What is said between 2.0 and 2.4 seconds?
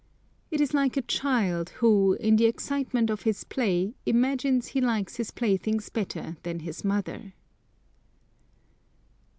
in